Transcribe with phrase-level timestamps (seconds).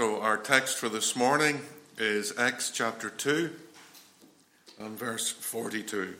[0.00, 1.60] So, our text for this morning
[1.98, 3.50] is Acts chapter 2
[4.78, 6.14] and verse 42.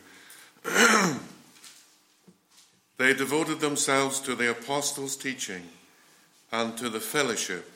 [2.99, 5.63] they devoted themselves to the apostles' teaching
[6.51, 7.71] and to the fellowship,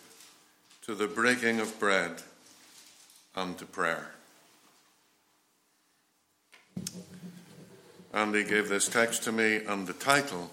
[0.84, 2.22] to the breaking of bread,
[3.36, 4.12] and to prayer.
[8.14, 10.52] Andy gave this text to me, and the title,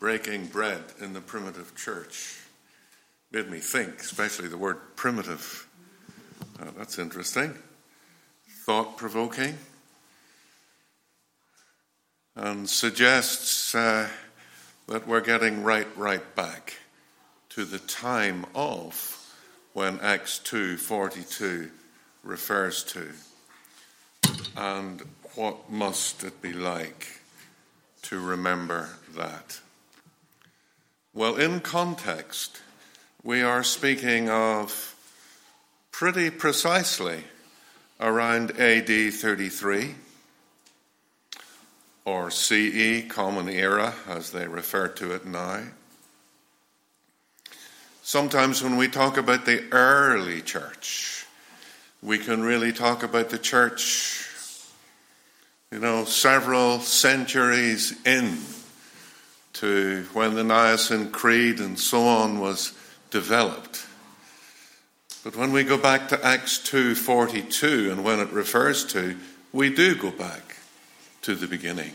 [0.00, 2.38] Breaking Bread in the Primitive Church,
[3.30, 5.66] made me think, especially the word primitive.
[6.60, 7.54] Uh, that's interesting.
[8.64, 9.58] Thought provoking.
[12.34, 14.08] And suggests uh,
[14.86, 16.78] that we're getting right, right back
[17.50, 19.14] to the time of
[19.72, 21.70] when Acts 2:42
[22.22, 23.12] refers to.
[24.56, 25.02] And
[25.34, 27.20] what must it be like
[28.02, 29.60] to remember that?
[31.12, 32.60] Well, in context,
[33.28, 34.96] we are speaking of
[35.92, 37.22] pretty precisely
[38.00, 39.94] around AD 33
[42.06, 45.62] or CE, Common Era, as they refer to it now.
[48.00, 51.26] Sometimes when we talk about the early church,
[52.02, 54.26] we can really talk about the church,
[55.70, 58.38] you know, several centuries in
[59.52, 62.72] to when the Nicene Creed and so on was
[63.10, 63.86] developed.
[65.24, 69.18] But when we go back to Acts 2:42 and when it refers to,
[69.52, 70.56] we do go back
[71.22, 71.94] to the beginning.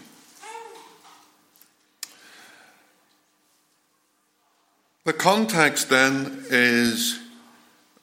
[5.06, 7.20] The context then is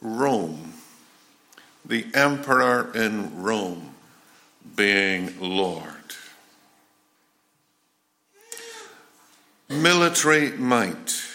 [0.00, 0.74] Rome,
[1.84, 3.94] the emperor in Rome
[4.76, 5.94] being Lord.
[9.68, 11.29] Military might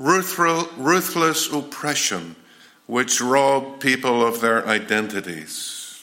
[0.00, 2.34] ruthless oppression
[2.86, 6.02] which rob people of their identities.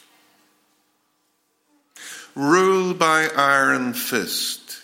[2.36, 4.81] Rule by iron fist.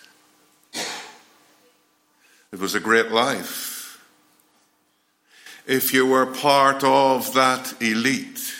[2.52, 4.04] It was a great life.
[5.68, 8.54] If you were part of that elite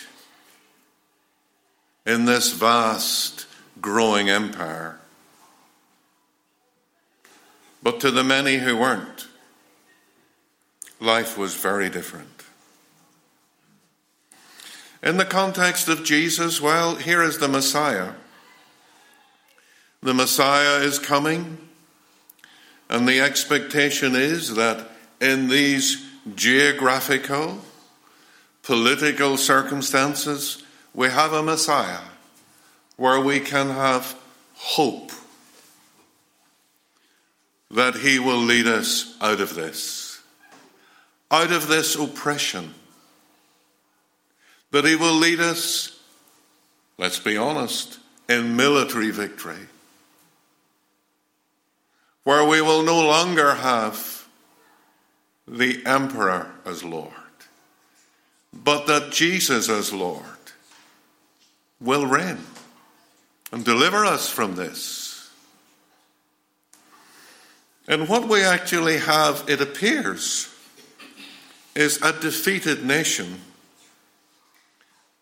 [2.06, 3.46] in this vast
[3.80, 4.98] growing empire.
[7.82, 9.26] But to the many who weren't,
[11.04, 12.44] life was very different.
[15.02, 18.12] In the context of Jesus, well, here is the Messiah.
[20.02, 21.58] The Messiah is coming,
[22.88, 24.88] and the expectation is that
[25.20, 26.04] in these
[26.34, 27.60] geographical,
[28.62, 30.62] political circumstances,
[30.94, 32.00] we have a Messiah
[32.96, 34.16] where we can have
[34.54, 35.10] hope
[37.70, 40.03] that He will lead us out of this
[41.34, 42.74] out of this oppression.
[44.70, 46.00] That He will lead us,
[46.98, 49.66] let's be honest, in military victory,
[52.22, 54.26] where we will no longer have
[55.46, 57.12] the emperor as Lord,
[58.52, 60.24] but that Jesus as Lord
[61.80, 62.38] will reign
[63.52, 65.30] and deliver us from this.
[67.86, 70.53] And what we actually have, it appears,
[71.74, 73.40] is a defeated nation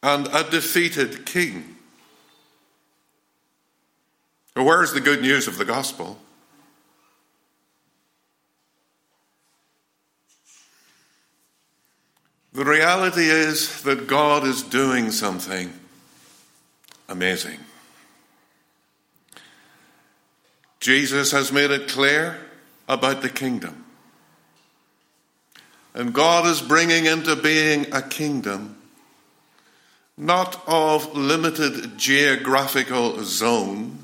[0.03, 1.77] and a defeated king.
[4.55, 6.19] Where's the good news of the gospel?
[12.53, 15.73] The reality is that God is doing something
[17.09, 17.59] amazing.
[20.81, 22.37] Jesus has made it clear
[22.89, 23.87] about the kingdom.
[25.95, 28.77] And God is bringing into being a kingdom
[30.17, 33.99] not of limited geographical zone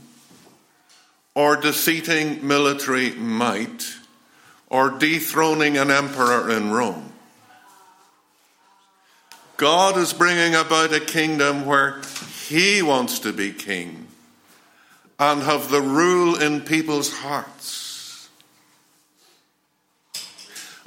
[1.34, 3.86] or defeating military might
[4.68, 7.12] or dethroning an emperor in Rome.
[9.56, 12.00] God is bringing about a kingdom where
[12.48, 14.06] He wants to be king
[15.18, 17.87] and have the rule in people's hearts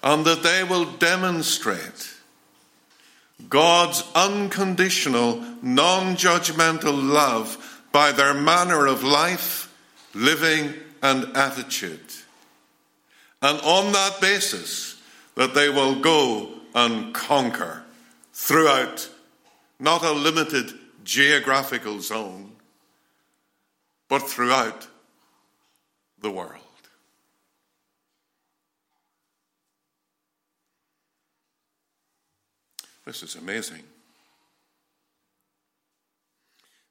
[0.04, 2.16] and that they will demonstrate
[3.50, 9.74] God's unconditional, non judgmental love by their manner of life,
[10.14, 12.00] living, and attitude.
[13.42, 15.02] And on that basis,
[15.36, 17.84] that they will go and conquer
[18.34, 19.10] throughout
[19.80, 20.72] not a limited
[21.04, 22.52] geographical zone,
[24.08, 24.88] but throughout
[26.22, 26.61] the world.
[33.12, 33.84] This is amazing.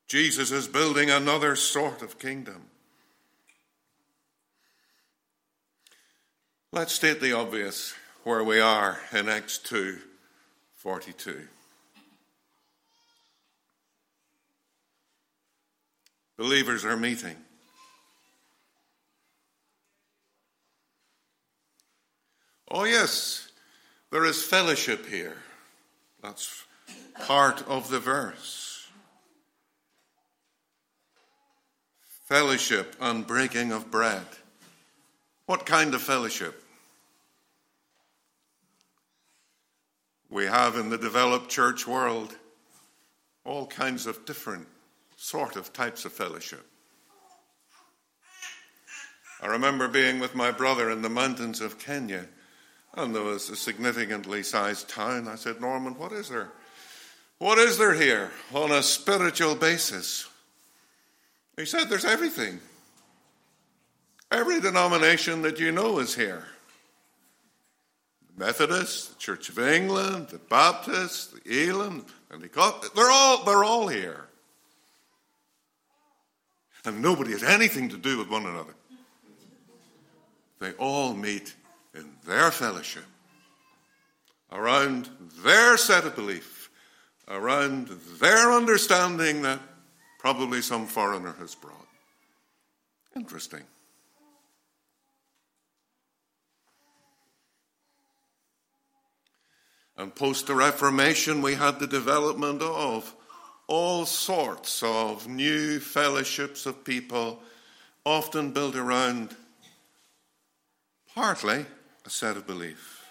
[0.07, 2.61] Jesus is building another sort of kingdom.
[6.73, 7.95] Let's state the obvious
[8.25, 9.97] where we are in Acts 2
[10.75, 11.41] 42.
[16.37, 17.37] Believers are meeting.
[22.71, 23.51] Oh, yes,
[24.11, 25.39] there is fellowship here.
[26.23, 26.65] That's
[27.27, 28.89] part of the verse.
[32.27, 34.27] Fellowship and breaking of bread.
[35.47, 36.63] What kind of fellowship?
[40.29, 42.37] We have in the developed church world
[43.45, 44.69] all kinds of different
[45.17, 46.65] sort of types of fellowship.
[49.43, 52.27] I remember being with my brother in the mountains of Kenya,
[52.95, 55.29] and there was a significantly sized town.
[55.29, 56.51] I said, Norman, what is there?
[57.39, 60.29] What is there here on a spiritual basis?
[61.57, 62.61] He said, There's everything.
[64.31, 66.45] Every denomination that you know is here.
[68.37, 73.65] The Methodists, the Church of England, the Baptists, the Elim, and the they're all they're
[73.65, 74.27] all here.
[76.85, 78.75] And nobody has anything to do with one another.
[80.61, 81.55] They all meet
[81.95, 83.05] in their fellowship,
[84.53, 85.09] around
[85.43, 86.71] their set of belief,
[87.29, 87.89] around
[88.21, 89.61] their understanding that
[90.19, 91.87] probably some foreigner has brought.
[93.17, 93.63] Interesting.
[99.97, 103.15] And post the Reformation, we had the development of
[103.67, 107.41] all sorts of new fellowships of people,
[108.05, 109.37] often built around
[111.15, 111.67] partly
[112.11, 113.07] a set of belief.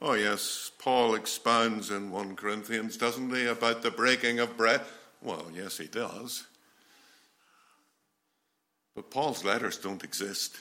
[0.00, 4.80] Oh, yes, Paul expounds in 1 Corinthians, doesn't he, about the breaking of bread?
[5.20, 6.46] Well, yes, he does.
[8.94, 10.56] But Paul's letters don't exist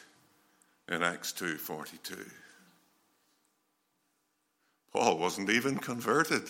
[0.89, 2.29] in Acts 2:42.
[4.91, 6.49] Paul wasn't even converted,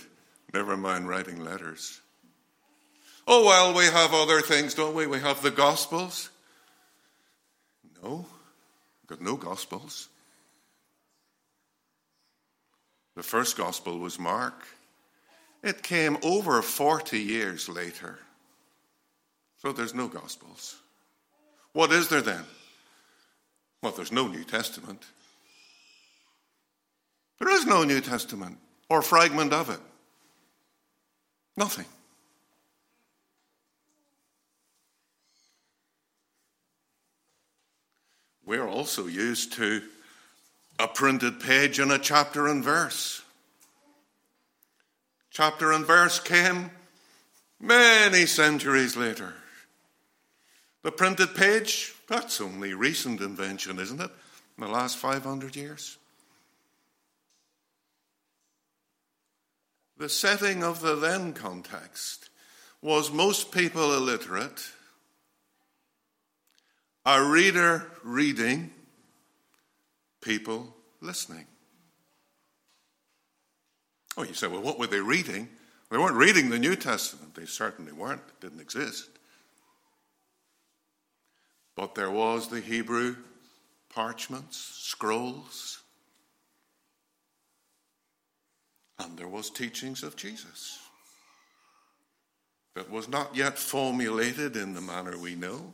[0.51, 2.01] never mind writing letters.
[3.27, 5.05] Oh, well, we have other things, don't we?
[5.05, 6.31] We have the Gospels.
[8.01, 8.25] No,
[9.09, 10.07] got no Gospels.
[13.15, 14.65] The first Gospel was Mark.
[15.63, 18.19] It came over 40 years later.
[19.57, 20.77] So there's no Gospels.
[21.73, 22.43] What is there then?
[23.81, 25.03] Well, there's no New Testament.
[27.39, 28.57] There is no New Testament
[28.89, 29.79] or fragment of it.
[31.57, 31.85] Nothing.
[38.49, 39.83] We're also used to
[40.79, 43.21] a printed page and a chapter and verse.
[45.29, 46.71] Chapter and verse came
[47.59, 49.35] many centuries later.
[50.81, 54.09] The printed page, that's only recent invention, isn't it?
[54.57, 55.99] In the last 500 years.
[59.99, 62.31] The setting of the then context
[62.81, 64.71] was most people illiterate,
[67.05, 68.71] a reader reading,
[70.21, 71.45] people listening.
[74.17, 75.47] Oh, you say, well, what were they reading?
[75.89, 77.35] They weren't reading the New Testament.
[77.35, 78.21] They certainly weren't.
[78.27, 79.09] It didn't exist.
[81.75, 83.15] But there was the Hebrew
[83.89, 85.79] parchments, scrolls,
[88.99, 90.77] And there was teachings of Jesus
[92.75, 95.73] that was not yet formulated in the manner we know,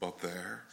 [0.00, 0.64] but there.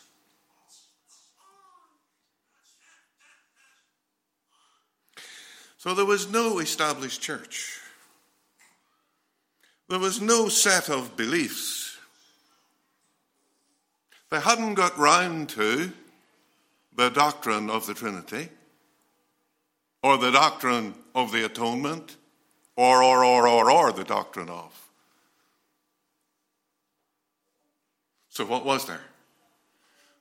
[5.77, 7.79] So there was no established church.
[9.87, 11.97] There was no set of beliefs.
[14.31, 15.91] They hadn't got round to
[16.95, 18.49] the doctrine of the Trinity
[20.05, 22.17] or the doctrine of the atonement,
[22.75, 24.71] or, or, or, or, or the doctrine of.
[28.29, 29.01] So, what was there?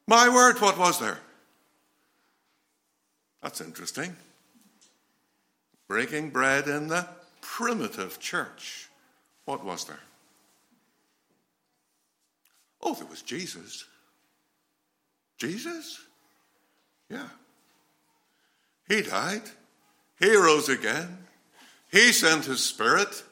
[0.06, 1.18] My word, what was there?
[3.42, 4.14] That's interesting.
[5.88, 7.06] Breaking bread in the
[7.40, 8.88] primitive church.
[9.44, 10.00] What was there?
[12.82, 13.84] Oh, there was Jesus.
[15.38, 16.00] Jesus?
[17.10, 17.28] Yeah.
[18.88, 19.42] He died.
[20.18, 21.18] He rose again.
[21.90, 23.22] He sent his spirit.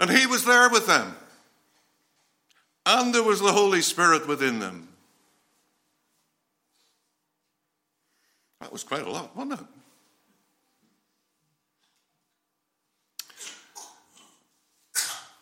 [0.00, 1.14] And he was there with them.
[2.84, 4.88] And there was the Holy Spirit within them.
[8.64, 9.66] That was quite a lot, wasn't it?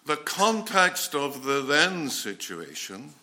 [0.07, 3.15] The context of the then situation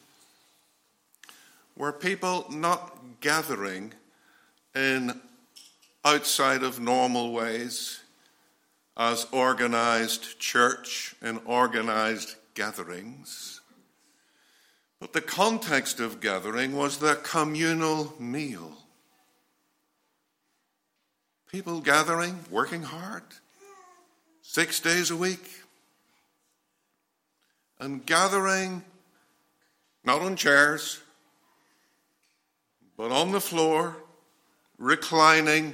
[1.76, 3.92] were people not gathering
[4.74, 5.20] in
[6.06, 8.00] outside of normal ways
[8.96, 13.60] as organized church and organized gatherings.
[15.02, 18.78] But the context of gathering was the communal meal.
[21.52, 23.24] People gathering, working hard,
[24.44, 25.64] six days a week,
[27.80, 28.84] and gathering
[30.04, 31.02] not on chairs,
[32.96, 33.98] but on the floor,
[34.78, 35.74] reclining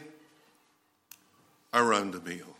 [1.74, 2.56] around a meal.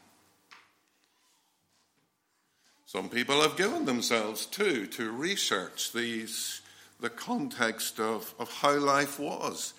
[2.86, 6.62] Some people have given themselves too to research these,
[7.00, 9.74] the context of, of how life was.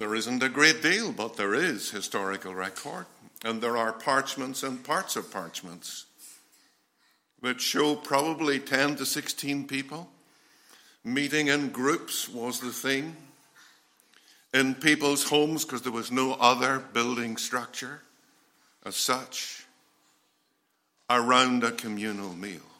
[0.00, 3.04] There isn't a great deal, but there is historical record,
[3.44, 6.06] and there are parchments and parts of parchments
[7.42, 10.08] that show probably 10 to 16 people.
[11.04, 13.14] Meeting in groups was the thing.
[14.54, 18.00] In people's homes, because there was no other building structure
[18.86, 19.66] as such,
[21.10, 22.70] around a communal meal.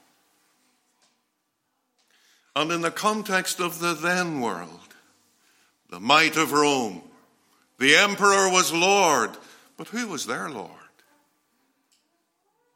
[2.56, 4.94] And in the context of the then world,
[5.90, 7.02] the might of Rome,
[7.80, 9.30] the emperor was Lord,
[9.76, 10.70] but who was their Lord?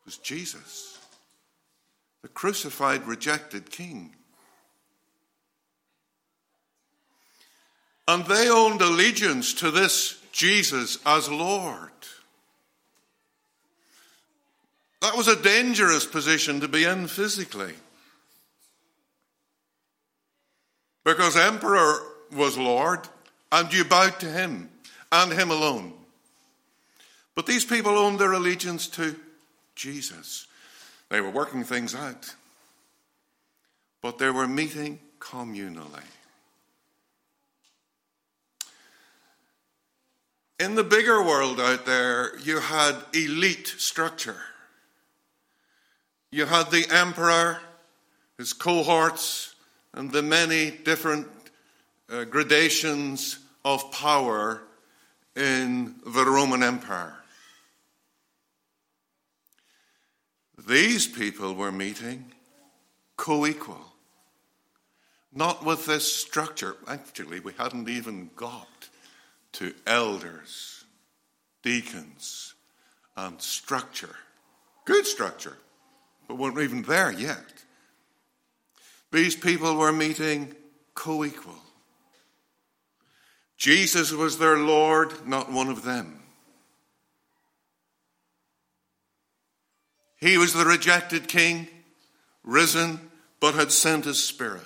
[0.01, 0.95] It was Jesus
[2.25, 4.15] the crucified, rejected king.
[8.09, 11.91] And they owned allegiance to this Jesus as Lord.
[15.03, 17.75] That was a dangerous position to be in physically.
[21.05, 22.01] Because Emperor
[22.33, 23.01] was Lord,
[23.53, 24.71] and you bowed to him
[25.15, 25.93] and him alone.
[27.35, 29.15] But these people owned their allegiance to
[29.77, 30.47] Jesus.
[31.09, 32.35] They were working things out,
[34.03, 36.03] but they were meeting communally.
[40.59, 44.41] In the bigger world out there, you had elite structure.
[46.31, 47.59] You had the emperor,
[48.39, 49.55] his cohorts,
[49.93, 51.29] and the many different
[52.11, 54.63] uh, gradations of power
[55.37, 57.15] in the Roman Empire.
[60.67, 62.33] These people were meeting
[63.17, 63.81] co equal.
[65.33, 66.77] Not with this structure.
[66.87, 68.69] Actually, we hadn't even got
[69.53, 70.85] to elders,
[71.63, 72.55] deacons,
[73.17, 74.15] and structure.
[74.85, 75.57] Good structure,
[76.29, 77.65] but weren't even there yet.
[79.11, 80.55] These people were meeting
[80.95, 81.64] co equal.
[83.65, 86.21] Jesus was their Lord, not one of them.
[90.21, 91.69] He was the rejected king,
[92.43, 93.01] risen,
[93.41, 94.61] but had sent his spirit.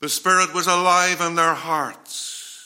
[0.00, 2.64] The spirit was alive in their hearts.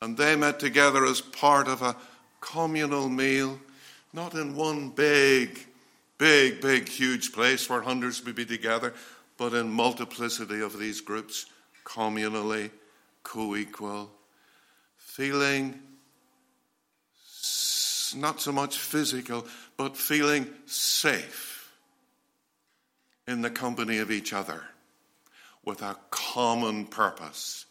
[0.00, 1.96] And they met together as part of a
[2.40, 3.58] communal meal,
[4.12, 5.66] not in one big,
[6.16, 8.94] big, big, huge place where hundreds would be together,
[9.38, 11.46] but in multiplicity of these groups,
[11.84, 12.70] communally,
[13.22, 14.10] co equal,
[14.96, 15.80] feeling
[18.16, 21.72] not so much physical, but feeling safe
[23.26, 24.62] in the company of each other
[25.64, 27.66] with a common purpose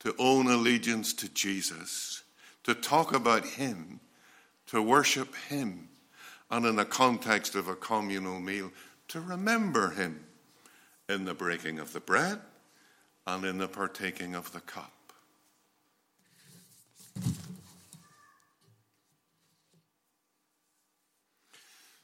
[0.00, 2.22] to own allegiance to Jesus,
[2.64, 4.00] to talk about Him,
[4.66, 5.88] to worship Him,
[6.50, 8.70] and in the context of a communal meal,
[9.08, 10.25] to remember Him
[11.08, 12.40] in the breaking of the bread
[13.26, 14.92] and in the partaking of the cup.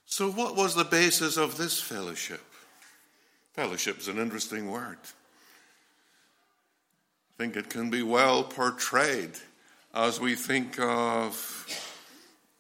[0.07, 2.43] So, what was the basis of this fellowship?
[3.55, 4.99] Fellowship is an interesting word.
[5.03, 5.09] I
[7.39, 9.33] think it can be well portrayed
[9.95, 11.67] as we think of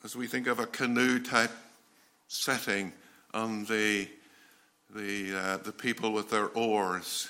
[0.02, 1.52] as we think of a canoe type
[2.26, 2.92] setting
[3.32, 4.08] on the
[4.94, 7.28] the uh, the people with their oars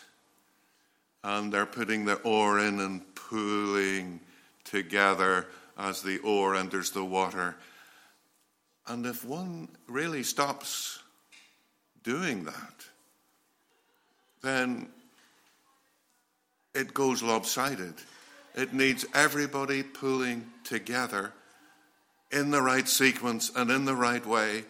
[1.25, 4.21] and they're putting their oar in and pulling
[4.65, 5.47] together
[5.79, 7.57] as the oar enters the water
[8.87, 11.03] and if one really stops
[12.03, 12.85] doing that,
[14.43, 14.89] then
[16.75, 17.95] it goes lopsided.
[18.55, 21.33] It needs everybody pulling together
[22.31, 24.65] in the right sequence and in the right way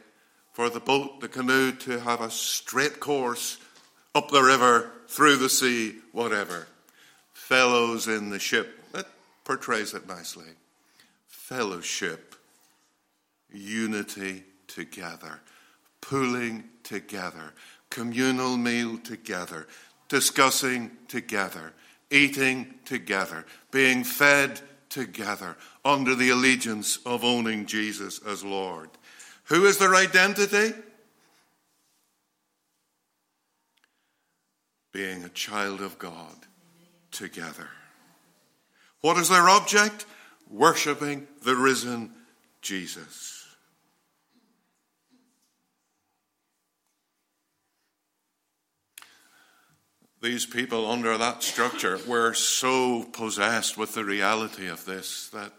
[0.52, 3.58] for the boat, the canoe, to have a straight course
[4.14, 6.66] up the river, through the sea, whatever.
[7.32, 8.78] Fellows in the ship.
[8.92, 9.06] That
[9.44, 10.48] portrays it nicely.
[11.28, 12.34] Fellowship
[13.52, 15.40] unity together,
[16.00, 17.52] pooling together,
[17.90, 19.66] communal meal together,
[20.08, 21.72] discussing together,
[22.10, 28.90] eating together, being fed together under the allegiance of owning Jesus as Lord.
[29.52, 30.72] Who is their identity?
[34.92, 36.34] Being a child of God
[37.10, 37.68] together.
[39.02, 40.06] What is their object?
[40.48, 42.12] Worshipping the risen
[42.62, 43.46] Jesus.
[50.22, 55.52] These people under that structure were so possessed with the reality of this that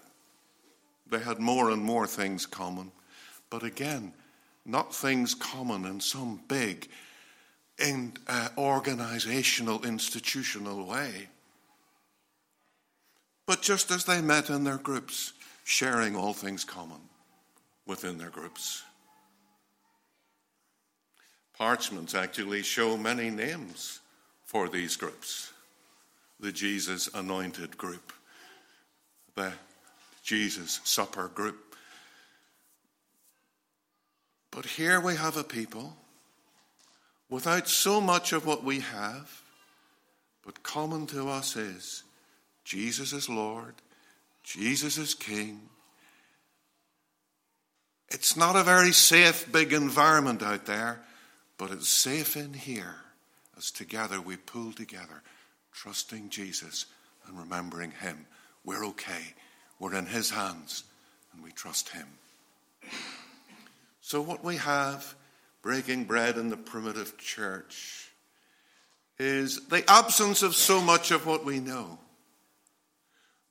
[1.06, 2.92] they had more and more things common.
[3.54, 4.14] But again,
[4.66, 6.88] not things common in some big
[7.78, 11.28] in, uh, organizational, institutional way.
[13.46, 15.34] But just as they met in their groups,
[15.66, 17.02] sharing all things common
[17.86, 18.82] within their groups.
[21.56, 24.00] Parchments actually show many names
[24.46, 25.54] for these groups
[26.40, 28.14] the Jesus anointed group,
[29.36, 29.54] the
[30.24, 31.63] Jesus supper group.
[34.54, 35.98] But here we have a people
[37.28, 39.42] without so much of what we have,
[40.46, 42.04] but common to us is
[42.64, 43.74] Jesus is Lord,
[44.44, 45.62] Jesus is King.
[48.10, 51.02] It's not a very safe, big environment out there,
[51.58, 52.98] but it's safe in here
[53.58, 55.24] as together we pull together,
[55.72, 56.86] trusting Jesus
[57.28, 58.28] and remembering Him.
[58.64, 59.34] We're okay.
[59.80, 60.84] We're in His hands
[61.34, 62.06] and we trust Him.
[64.06, 65.16] So, what we have
[65.62, 68.12] breaking bread in the primitive church
[69.18, 71.98] is the absence of so much of what we know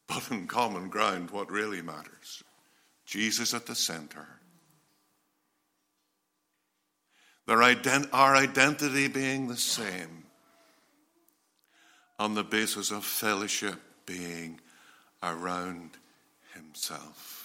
[0.06, 2.44] but in common ground, what really matters
[3.06, 4.26] Jesus at the center.
[7.48, 10.24] Ident- our identity being the same
[12.18, 14.60] on the basis of fellowship being
[15.22, 15.90] around
[16.54, 17.41] Himself.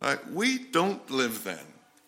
[0.00, 1.64] Now, we don't live then,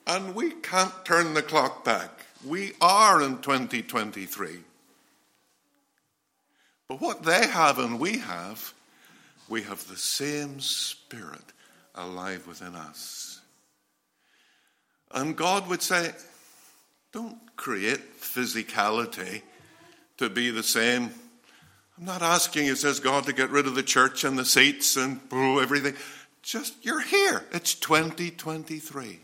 [0.06, 2.24] and we can't turn the clock back.
[2.46, 4.58] We are in 2023.
[6.88, 8.72] But what they have and we have,
[9.48, 11.52] we have the same Spirit
[11.94, 13.40] alive within us.
[15.12, 16.12] And God would say,
[17.12, 19.42] don't create physicality
[20.18, 21.10] to be the same.
[21.98, 24.96] I'm not asking you, says God, to get rid of the church and the seats
[24.96, 25.94] and everything.
[26.42, 27.44] Just, you're here.
[27.52, 29.18] It's 2023.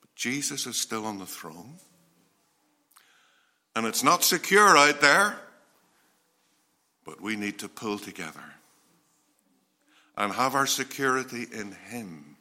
[0.00, 1.74] But Jesus is still on the throne.
[3.74, 5.38] And it's not secure out there.
[7.04, 8.44] But we need to pull together
[10.16, 12.36] and have our security in Him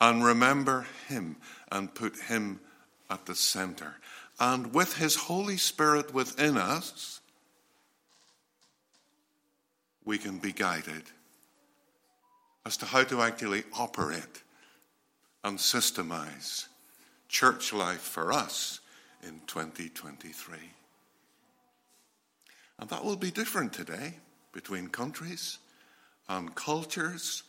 [0.00, 1.36] and remember Him
[1.72, 2.60] and put Him
[3.10, 3.94] at the center.
[4.38, 7.20] And with His Holy Spirit within us,
[10.04, 11.04] we can be guided
[12.68, 14.42] as to how to actually operate
[15.42, 16.66] and systemize
[17.26, 18.80] church life for us
[19.22, 20.58] in 2023.
[22.78, 24.16] And that will be different today
[24.52, 25.56] between countries
[26.28, 27.42] and cultures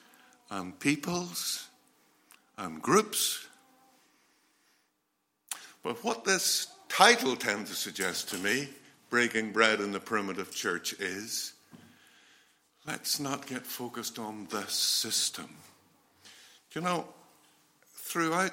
[0.49, 1.67] and peoples
[2.57, 3.45] and groups.
[5.83, 8.69] But what this title tends to suggest to me,
[9.09, 11.51] Breaking Bread in the Primitive Church, is
[12.89, 15.47] let's not get focused on the system.
[16.73, 17.05] You know,
[17.93, 18.51] throughout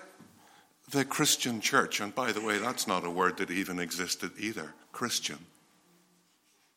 [0.90, 4.74] the Christian church, and by the way, that's not a word that even existed either,
[4.92, 5.38] Christian.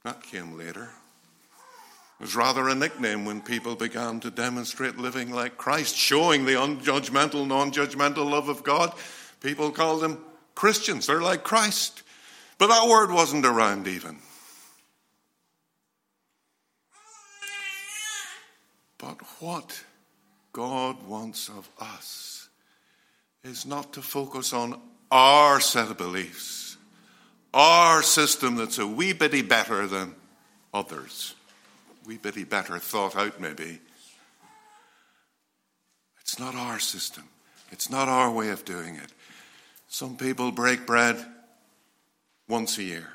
[0.05, 0.89] That came later.
[2.19, 6.53] It was rather a nickname when people began to demonstrate living like Christ, showing the
[6.53, 8.93] unjudgmental, non judgmental love of God.
[9.41, 10.23] People called them
[10.55, 11.07] Christians.
[11.07, 12.03] They're like Christ.
[12.57, 14.19] But that word wasn't around even.
[18.99, 19.83] But what
[20.53, 22.49] God wants of us
[23.43, 26.69] is not to focus on our set of beliefs
[27.53, 30.15] our system that's a wee bitty better than
[30.73, 31.35] others,
[32.05, 33.79] wee bitty better thought out maybe.
[36.21, 37.23] It's not our system.
[37.71, 39.11] It's not our way of doing it.
[39.87, 41.23] Some people break bread
[42.47, 43.07] once a year.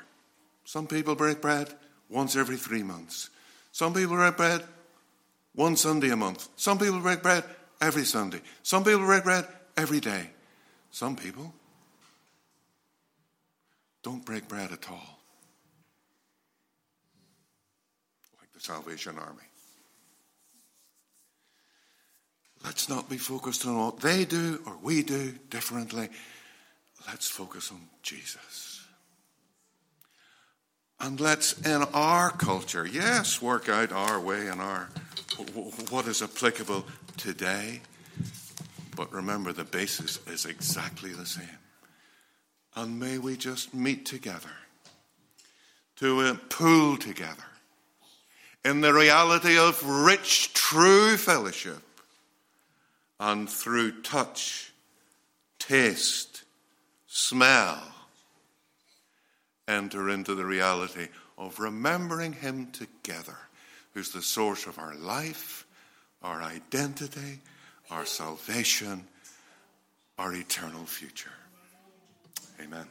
[0.65, 1.73] Some people break bread
[2.09, 3.29] once every three months.
[3.71, 4.63] Some people break bread
[5.55, 6.47] one Sunday a month.
[6.55, 7.43] Some people break bread
[7.81, 8.41] every Sunday.
[8.63, 10.29] Some people break bread every day.
[10.91, 11.53] Some people
[14.03, 15.19] don't break bread at all.
[18.39, 19.41] Like the Salvation Army.
[22.63, 26.09] Let's not be focused on what they do or we do differently.
[27.07, 28.74] Let's focus on Jesus.
[31.05, 34.89] And let's, in our culture, yes, work out our way and our
[35.91, 36.83] what is applicable
[37.15, 37.81] today.
[38.95, 41.59] But remember, the basis is exactly the same.
[42.75, 44.49] And may we just meet together
[45.97, 47.45] to uh, pool together
[48.63, 51.83] in the reality of rich, true fellowship
[53.19, 54.73] and through touch,
[55.59, 56.45] taste,
[57.05, 57.94] smell,
[59.67, 63.37] enter into the reality of remembering Him together,
[63.93, 65.65] who's the source of our life,
[66.21, 67.39] our identity,
[67.89, 69.05] our salvation,
[70.17, 71.31] our eternal future.
[72.61, 72.87] Amen.